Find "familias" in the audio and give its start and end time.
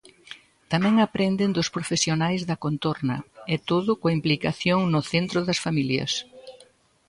5.65-6.11